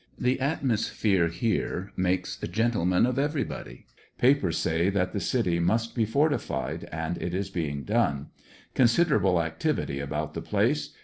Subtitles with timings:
[0.17, 3.85] The atmosphere here makes gentlemen of everybody.
[4.17, 8.31] Papers say that the city must be fortified, and it is being done.
[8.73, 10.95] Considerable activity about the place.